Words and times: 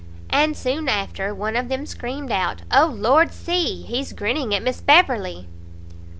And 0.31 0.57
soon 0.57 0.89
after, 0.89 1.31
one 1.31 1.55
of 1.55 1.69
them 1.69 1.85
screamed 1.85 2.31
out 2.31 2.63
"O 2.73 2.87
Lord, 2.87 3.31
see! 3.31 3.83
he's 3.83 4.13
grinning 4.13 4.51
at 4.55 4.63
Miss 4.63 4.81
Beverley!" 4.81 5.45